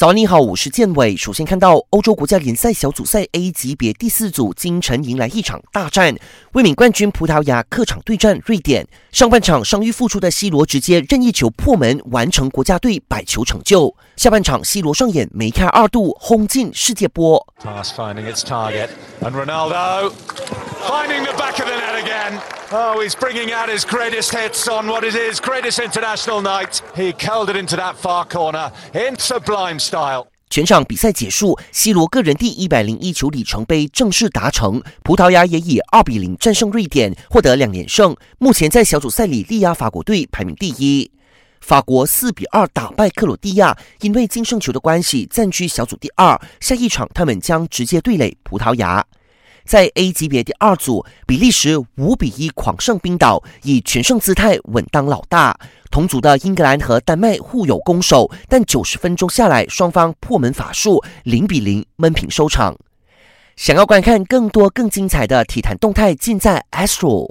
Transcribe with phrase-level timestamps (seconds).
[0.00, 1.14] 早安，你好，我是建伟。
[1.14, 6.16] 首先看到欧洲国家联赛小组赛 A 级别第四组，京城迎来一场大战，
[6.52, 8.88] 卫冕冠军葡萄牙客场对战瑞典。
[9.12, 13.94] 上半场伤愈复出的 C 罗直接任意球破门，完成国家队百球成就。
[14.16, 17.46] 下半场 C 罗上演梅开二度，轰进世界波。
[22.72, 26.80] Oh, he's bringing out his greatest hits on what it is greatest international night.
[26.94, 30.28] He curled it into that far corner in sublime style.
[30.50, 34.80] 全场比赛结束，C 罗个人第一百零一球里程碑正式达成。
[35.02, 38.16] 葡萄牙也以二比零战胜瑞典，获得两连胜。
[38.38, 41.10] 目前在小组赛里力压法国队排名第一。
[41.60, 46.40] 法国四比二打败克罗地亚，因为净胜球的关系暂居小组第二。
[46.60, 49.04] 下一场他们将直接对垒葡萄牙。
[49.64, 55.58] 在 A 级别第二组，比利时五比一狂胜冰岛，以全胜姿态稳当老大。
[55.90, 62.76] 同组的英格兰和丹麦互有攻守，但九十分钟下来，双方破门法术，零比零闷平收场。
[63.56, 67.28] 想要观看更多更精彩的体坛动态，尽在 Astro。